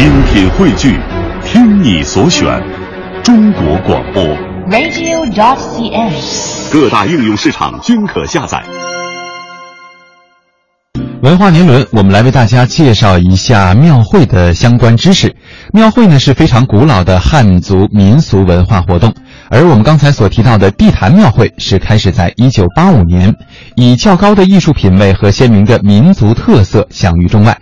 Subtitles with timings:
[0.00, 0.98] 精品汇聚，
[1.44, 2.46] 听你所选，
[3.22, 4.24] 中国广播。
[4.70, 6.10] radio.cn。
[6.72, 8.64] 各大应用市场均可下载。
[11.20, 15.36] 文化年轮，我们来为大家介绍一下庙会的相关知识。
[15.70, 19.12] 庙会呢是非常古老的汉族民俗文化活动，
[19.50, 23.34] 而我们刚才所提到的地坛庙会是开始在1985年，
[23.74, 27.58] 以较高的艺术品味和鲜明的民族特色享誉中外。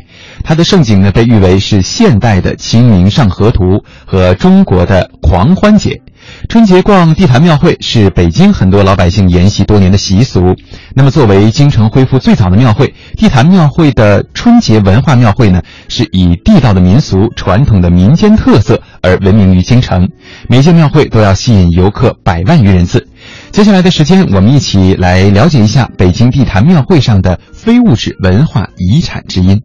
[0.48, 3.64] 它的盛景呢被誉为是现代的《清明上河图》
[4.06, 6.00] 和中国的狂欢节。
[6.48, 10.56] 春节逛地坛庙会是北京很多老百姓沿袭多年的习俗。
[10.94, 20.08] 那么，作为京城恢复最早的庙会，地坛庙会的春节文化庙会呢，是以地道的民俗、传统的民间特色而闻名于京城。
[20.48, 23.06] 每届庙会都要吸引游客百万余人次。
[23.52, 29.60] 接下来的时间，我们一起来了解一下北京地坛庙会上的非物质文化遗产之音。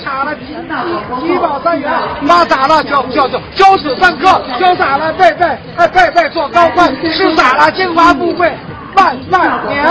[0.00, 0.34] 傻了，
[1.20, 1.92] 七宝三元，
[2.22, 8.50] 妈咋了，叫叫叫，教死三科，教咋了，拜拜，哎背背做高官，是咋了，金华富贵
[8.96, 9.84] 万万年。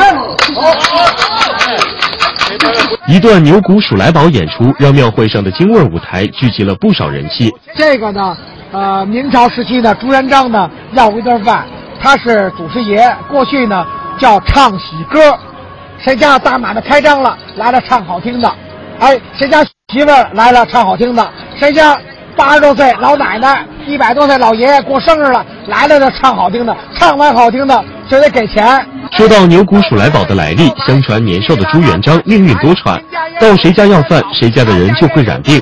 [3.08, 7.54] 一段牛骨数来宝演出，让庙会上的京味舞台聚集了不少人气。
[7.76, 8.36] 这个呢，
[8.72, 11.64] 呃，明朝时期呢，朱元璋呢要过一顿饭，
[12.02, 13.86] 他是祖师爷，过去呢
[14.18, 15.38] 叫唱喜歌，
[16.00, 18.52] 谁家大马的开张了，来了唱好听的，
[19.02, 21.28] 哎，谁家媳妇儿来了唱好听的，
[21.60, 21.98] 谁家
[22.36, 28.64] 八十多岁老奶奶、一百多岁老爷爷过生日了，来了的唱好听的，唱完好听的就得给钱。
[29.14, 33.02] 说到牛骨鼠来宝的来历，相传年少的朱元璋命运多舛，
[33.40, 35.60] 到谁家要饭，谁家的人就会染病。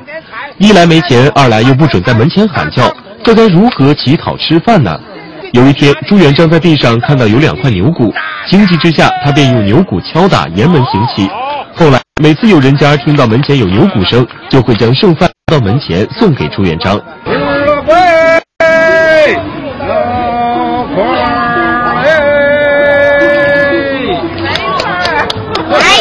[0.58, 2.94] 一来没钱，二来又不准在门前喊叫，
[3.24, 5.00] 这该如何乞讨吃饭呢？
[5.54, 8.12] 有一天，朱元璋在地上看到有两块牛骨，
[8.50, 11.26] 情急之下，他便用牛骨敲打沿门行乞。
[12.22, 16.94] 每次有人家听到门前有牛骨声，就会将剩饭到门前送给朱元璋。
[16.98, 17.02] 来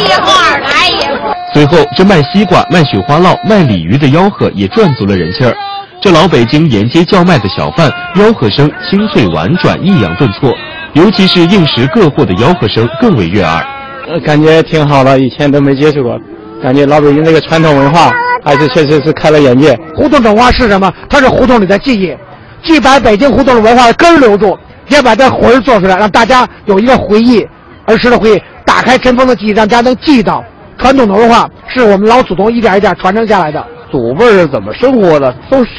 [0.01, 1.37] 一会儿，来一会儿。
[1.53, 5.55] 随后，这卖西瓜、卖雪花酪、卖鲤鱼的吆喝也赚足了人气儿。
[6.01, 10.53] 这老北京沿街叫卖的小贩，吆喝声清脆婉转，抑扬顿挫，
[10.91, 13.65] 尤其是应时各货的吆喝声更为悦耳。
[14.09, 16.19] 呃，感觉挺好的，以前都没接触过，
[16.63, 18.11] 感觉老北京这个传统文化
[18.43, 19.77] 还是确实是开了眼界。
[19.95, 20.91] 胡同文化是什么？
[21.07, 22.17] 它是胡同里的记忆，
[22.63, 27.45] 既把北京胡同的文化的根儿留住，也把这魂儿做出来，让大家有一个回忆，
[27.85, 30.43] 儿时的回忆，打开尘封的记忆，让大家能记到
[30.79, 33.63] 传统的文化是我们老祖宗一点一点传承下来的。
[33.91, 35.31] 祖辈是怎么生活的？
[35.51, 35.69] 都是，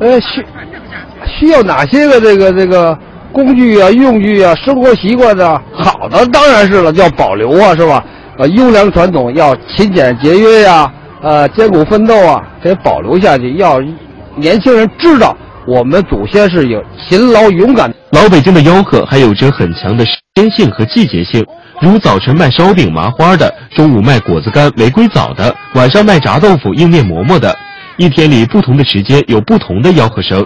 [0.00, 0.44] 呃，需
[1.26, 2.98] 需要哪些个这个这个
[3.34, 5.60] 工具啊、用具啊、生活习惯啊？
[5.72, 8.02] 好的当然是了，要保留啊，是吧？
[8.38, 10.90] 呃，优良传统要勤俭节约呀、
[11.20, 13.56] 呃，艰苦奋斗啊，得保留下去。
[13.56, 13.80] 要
[14.36, 15.36] 年轻人知道
[15.66, 17.92] 我们祖先是有勤劳勇敢。
[18.12, 21.44] 老北京的吆喝还有着很强的时间性和季节性，
[21.80, 27.52] 如早晨卖烧饼、麻花的，中午卖果子干、玫瑰枣的，晚上卖炸豆腐、硬面馍馍的。
[27.96, 30.44] 一天里不同的时间有不同的吆喝声。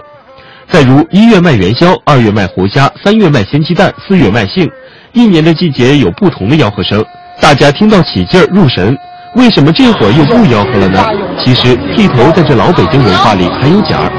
[0.71, 4.69] 再如一月卖元宵，二月卖活虾，三月卖鲜鸡蛋，四月卖杏。
[5.13, 7.03] 一年的季节有不同的吆喝声，
[7.41, 8.95] 大家听到起劲儿入神。
[9.35, 11.03] 为什么这会儿又不吆喝了呢？
[11.43, 14.11] 其实剃头在这老北京文化里还有讲儿。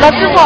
[0.00, 0.36] 老师傅，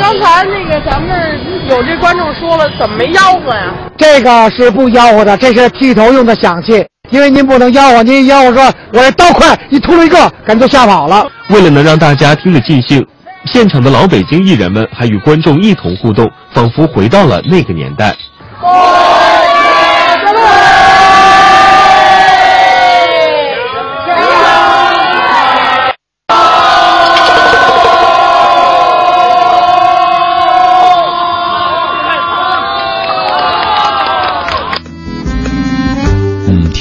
[0.00, 1.36] 刚才那个咱们
[1.68, 3.74] 有这观众说了，怎么没吆喝呀？
[3.96, 6.86] 这个是不吆喝的，这是剃头用的响器。
[7.10, 11.26] 因为您不能吆喝，您一吆喝说我这刀快，一秃噜一个，赶都吓跑了。
[11.50, 13.04] 为了能让大家听得尽兴，
[13.46, 18.14] 现场的老北京艺人们还与观众一同互动，仿佛回到了那个年代。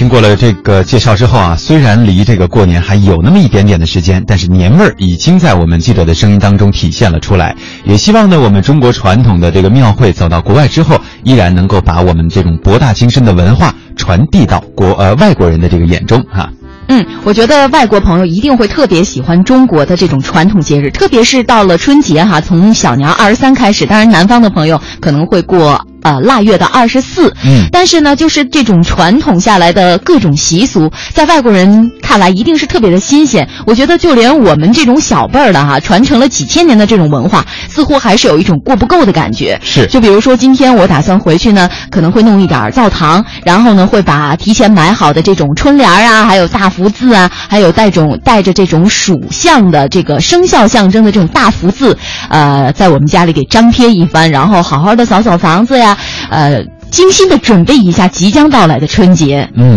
[0.07, 7.54] 听过了这个介绍之后啊，虽然离这个过年还有那么一点点的时间，但是年味儿已经在我们记者的声音当中体现了出来。
[7.83, 16.50] 也希望呢，我们中国传统的这个庙会走到国外之后，依然能够把我们这种博大精深的文化传递到国呃外国人的这个眼中哈、
[16.88, 27.33] 嗯，我觉得外国朋友一定会特别喜欢中国的这种传统节日，特别是到了春节哈，从小年二十三开始，当然南方的朋友可能会过呃腊月的二十四。
[27.45, 33.47] 嗯但是呢，就是这种传统下来的各种习俗，在外国人看来一定是特别的新鲜。
[33.65, 39.59] 我觉得就连我们这种小辈儿的哈，传承了几千年的这种文化，似乎还是有一种过不够的感觉。
[39.63, 51.97] 是就比如说今天我打算回去呢，可能会弄一点儿灶糖，然后呢会把提前买好的这种春联儿啊，还有大福字啊，还有带种带着这种属相的这个生肖象征的这种大福字，
[52.29, 55.96] 呃，在我们家里给张贴一番，然后好好的扫扫房子呀，
[56.29, 59.49] 呃，精心的准备一下即将到来的春节。
[59.55, 59.75] 嗯。